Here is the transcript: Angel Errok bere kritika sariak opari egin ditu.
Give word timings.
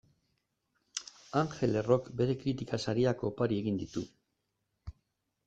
Angel 1.41 1.77
Errok 1.81 2.07
bere 2.23 2.37
kritika 2.45 2.81
sariak 2.87 3.23
opari 3.31 3.61
egin 3.61 3.79
ditu. 3.85 4.05